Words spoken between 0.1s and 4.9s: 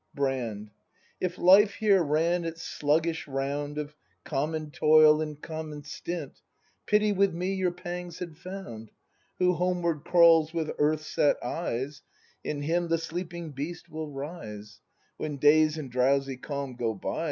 Brand. If life here ran its sluggish round Of common